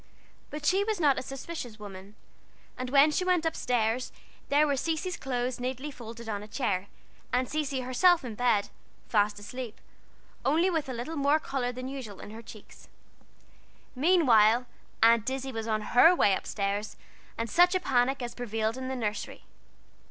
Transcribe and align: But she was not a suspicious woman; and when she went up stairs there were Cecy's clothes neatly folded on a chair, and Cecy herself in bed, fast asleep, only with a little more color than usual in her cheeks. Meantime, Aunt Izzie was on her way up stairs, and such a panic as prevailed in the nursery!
But 0.49 0.65
she 0.65 0.83
was 0.83 0.99
not 0.99 1.19
a 1.19 1.21
suspicious 1.21 1.77
woman; 1.77 2.15
and 2.75 2.89
when 2.89 3.11
she 3.11 3.23
went 3.23 3.45
up 3.45 3.55
stairs 3.55 4.11
there 4.49 4.65
were 4.65 4.75
Cecy's 4.75 5.15
clothes 5.15 5.59
neatly 5.59 5.91
folded 5.91 6.27
on 6.27 6.41
a 6.41 6.47
chair, 6.47 6.87
and 7.31 7.47
Cecy 7.47 7.81
herself 7.81 8.25
in 8.25 8.33
bed, 8.33 8.69
fast 9.09 9.37
asleep, 9.37 9.79
only 10.43 10.71
with 10.71 10.89
a 10.89 10.93
little 10.93 11.17
more 11.17 11.37
color 11.37 11.71
than 11.71 11.87
usual 11.87 12.19
in 12.19 12.31
her 12.31 12.41
cheeks. 12.41 12.87
Meantime, 13.95 14.65
Aunt 15.03 15.29
Izzie 15.29 15.51
was 15.51 15.67
on 15.67 15.81
her 15.93 16.15
way 16.15 16.33
up 16.33 16.47
stairs, 16.47 16.97
and 17.37 17.47
such 17.47 17.75
a 17.75 17.79
panic 17.79 18.23
as 18.23 18.33
prevailed 18.33 18.77
in 18.79 18.87
the 18.87 18.95
nursery! 18.95 19.43